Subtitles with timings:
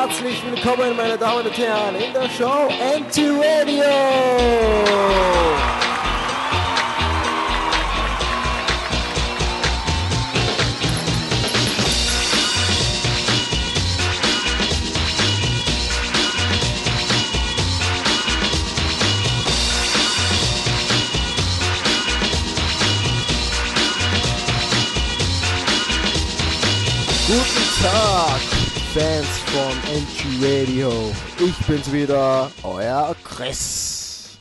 [0.00, 3.84] Herzlich willkommen, meine Damen und Herren, in der Show NT Radio.
[27.26, 28.40] Guten Tag,
[28.92, 30.90] Fans von NG Radio.
[31.38, 34.36] Ich bin's wieder, euer Chris.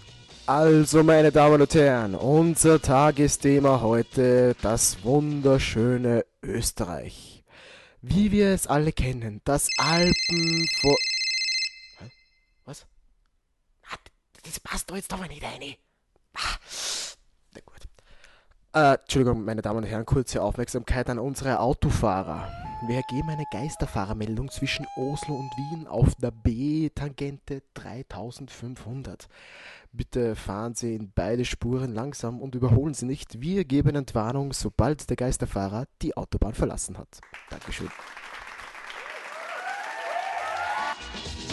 [0.48, 7.44] Also, meine Damen und Herren, unser Tagesthema heute das wunderschöne Österreich.
[8.02, 10.97] Wie wir es alle kennen, das Alpen vor.
[12.66, 12.88] Was?
[14.41, 15.75] Das passt doch jetzt aber nicht rein.
[16.34, 16.55] Ah.
[17.53, 17.81] Na gut.
[18.73, 22.52] Äh, Entschuldigung, meine Damen und Herren, kurze Aufmerksamkeit an unsere Autofahrer.
[22.82, 29.28] Wir ergeben eine Geisterfahrermeldung zwischen Oslo und Wien auf der B-Tangente 3500.
[29.92, 33.42] Bitte fahren Sie in beide Spuren langsam und überholen Sie nicht.
[33.42, 37.20] Wir geben Entwarnung, sobald der Geisterfahrer die Autobahn verlassen hat.
[37.50, 37.90] Dankeschön.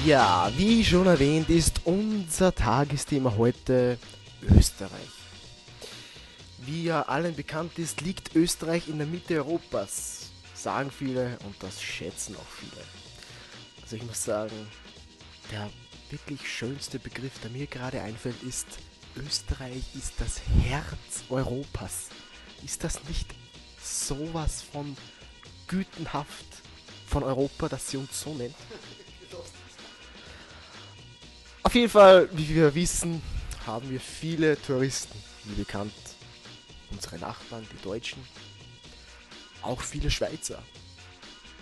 [0.05, 3.99] Ja, wie schon erwähnt, ist unser Tagesthema heute
[4.43, 5.11] Österreich.
[6.59, 10.26] Wie ja allen bekannt ist, liegt Österreich in der Mitte Europas.
[10.67, 12.83] Sagen viele und das schätzen auch viele.
[13.83, 14.67] Also ich muss sagen,
[15.53, 15.71] der
[16.11, 18.67] wirklich schönste Begriff, der mir gerade einfällt, ist
[19.15, 22.09] Österreich ist das Herz Europas.
[22.65, 23.29] Ist das nicht
[23.81, 24.97] sowas von
[25.69, 26.47] gütenhaft
[27.07, 28.57] von Europa, dass sie uns so nennt?
[31.63, 33.23] Auf jeden Fall, wie wir wissen,
[33.65, 35.95] haben wir viele Touristen, wie bekannt
[36.91, 38.21] unsere Nachbarn, die Deutschen,
[39.67, 40.63] auch viele Schweizer,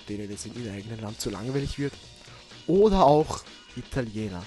[0.08, 1.92] denen es in ihrem eigenen Land zu langweilig wird,
[2.66, 3.40] oder auch
[3.76, 4.44] Italiener.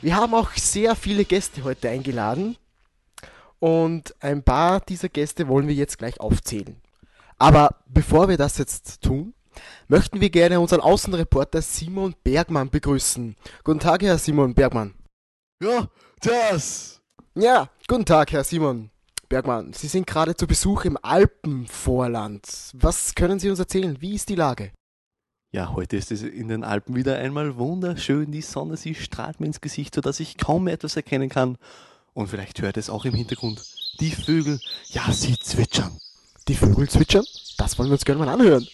[0.00, 2.56] Wir haben auch sehr viele Gäste heute eingeladen
[3.60, 6.80] und ein paar dieser Gäste wollen wir jetzt gleich aufzählen.
[7.38, 9.34] Aber bevor wir das jetzt tun,
[9.88, 13.36] möchten wir gerne unseren Außenreporter Simon Bergmann begrüßen.
[13.64, 14.94] Guten Tag, Herr Simon Bergmann.
[15.62, 15.88] Ja,
[16.20, 17.00] das.
[17.34, 18.91] Ja, guten Tag, Herr Simon
[19.32, 19.72] Bergmann.
[19.72, 22.46] Sie sind gerade zu Besuch im Alpenvorland.
[22.74, 23.98] Was können Sie uns erzählen?
[23.98, 24.72] Wie ist die Lage?
[25.54, 28.30] Ja, heute ist es in den Alpen wieder einmal wunderschön.
[28.30, 31.56] Die Sonne, sie strahlt mir ins Gesicht, sodass ich kaum mehr etwas erkennen kann.
[32.12, 33.64] Und vielleicht hört es auch im Hintergrund.
[34.00, 35.98] Die Vögel, ja, sie zwitschern.
[36.46, 37.24] Die Vögel zwitschern?
[37.56, 38.68] Das wollen wir uns gerne mal anhören.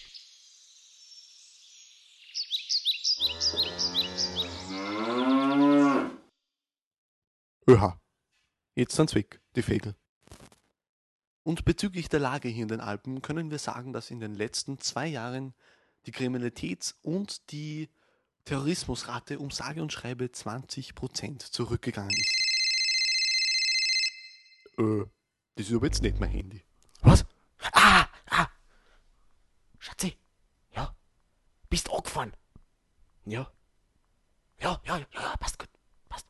[7.65, 7.97] Oha.
[8.75, 9.95] Jetzt sind's weg, die Vögel.
[11.43, 14.79] Und bezüglich der Lage hier in den Alpen können wir sagen, dass in den letzten
[14.79, 15.53] zwei Jahren
[16.05, 17.89] die Kriminalitäts- und die
[18.45, 22.39] Terrorismusrate um sage und schreibe 20% zurückgegangen ist.
[24.77, 25.05] Äh,
[25.55, 26.63] das ist aber jetzt nicht mein Handy.
[27.01, 27.25] Was?
[27.73, 28.47] Ah, ah.
[29.77, 30.17] Schatzi.
[30.75, 30.95] Ja.
[31.69, 32.33] Bist angefahren.
[33.25, 33.51] Ja.
[34.61, 35.69] Ja, ja, ja, passt gut.
[36.07, 36.25] Passt.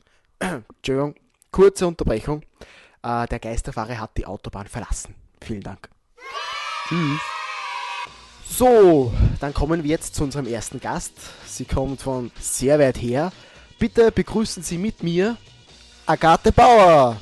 [0.38, 1.14] Entschuldigung,
[1.50, 2.44] kurze Unterbrechung.
[3.02, 5.14] Äh, der Geisterfahrer hat die Autobahn verlassen.
[5.40, 5.88] Vielen Dank.
[6.88, 7.20] Tschüss.
[8.48, 11.12] So, dann kommen wir jetzt zu unserem ersten Gast.
[11.46, 13.30] Sie kommt von sehr weit her.
[13.78, 15.36] Bitte begrüßen Sie mit mir
[16.06, 17.18] Agathe Bauer.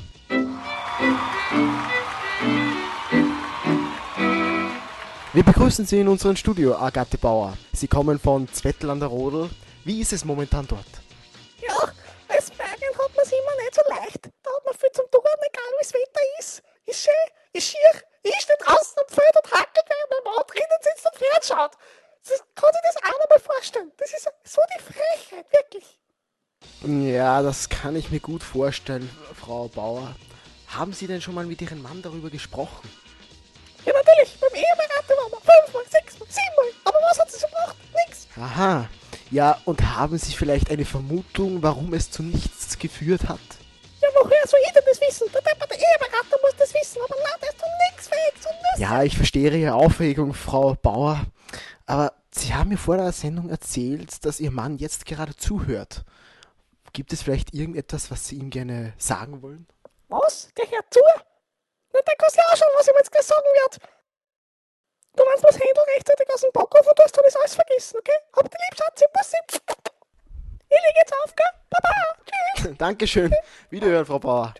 [5.33, 7.55] Wir begrüßen Sie in unserem Studio, Agathe Bauer.
[7.73, 9.49] Sie kommen von Zwettl an der Rodel.
[9.83, 10.96] Wie ist es momentan dort?
[13.67, 14.29] Nicht so leicht.
[14.43, 16.63] Da hat man viel zum tun, egal wie das Wetter ist.
[16.85, 18.01] Ist schön, ist schier.
[18.23, 21.71] Ich stehe draußen am Feld und hackelt, während mein Mann drinnen sitzt und fernschaut.
[22.27, 23.91] Das, kann sich das auch noch mal vorstellen.
[23.97, 25.99] Das ist so die Frechheit, wirklich.
[27.13, 30.15] Ja, das kann ich mir gut vorstellen, Frau Bauer.
[30.67, 32.89] Haben Sie denn schon mal mit Ihrem Mann darüber gesprochen?
[33.85, 36.73] Ja, natürlich, beim Eheberater waren wir fünfmal, sechsmal, siebenmal.
[36.83, 37.75] Aber was hat es gebracht?
[38.05, 38.27] Nix.
[38.37, 38.89] Aha.
[39.29, 43.39] Ja, und haben Sie vielleicht eine Vermutung, warum es zu nichts geführt hat?
[44.01, 45.27] Ja, woher soll ich denn das wissen?
[45.33, 48.81] Der depperte Eheberater muss das wissen, aber nein, der ist zum nix fähig, zum Nüssen.
[48.81, 51.25] Ja, ich verstehe Ihre Aufregung, Frau Bauer.
[51.85, 56.05] Aber Sie haben mir vor der Sendung erzählt, dass Ihr Mann jetzt gerade zuhört.
[56.93, 59.67] Gibt es vielleicht irgendetwas, was Sie ihm gerne sagen wollen?
[60.07, 60.49] Was?
[60.57, 61.01] Der hört zu?
[61.93, 63.43] Na, der kann ja auch schon, was ich mir jetzt gleich sagen.
[65.17, 68.11] Du meinst das Händel rechtzeitig aus dem Backofen und du hast alles alles vergessen, okay?
[68.33, 69.37] Hab die lieb, Schatzi, Bussi.
[70.69, 71.47] Ich leg jetzt auf, gell?
[71.71, 72.71] Baba, tschüss.
[72.77, 73.33] Dankeschön.
[73.71, 74.53] Wiederhören, Frau Bauer.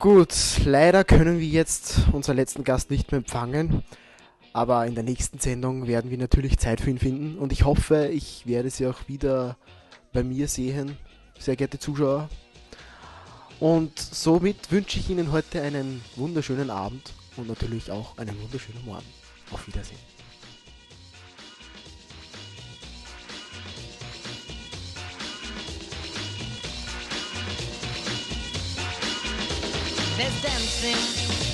[0.00, 3.84] Gut, leider können wir jetzt unseren letzten Gast nicht mehr empfangen.
[4.52, 8.08] Aber in der nächsten Sendung werden wir natürlich Zeit für ihn finden und ich hoffe,
[8.08, 9.56] ich werde sie auch wieder
[10.12, 10.98] bei mir sehen,
[11.38, 12.28] sehr geehrte Zuschauer.
[13.60, 19.21] Und somit wünsche ich Ihnen heute einen wunderschönen Abend und natürlich auch einen wunderschönen Morgen.
[19.52, 19.98] Auf Wiedersehen.
[30.16, 31.51] There's dancing